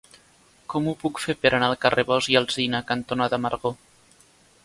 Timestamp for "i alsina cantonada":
2.35-3.39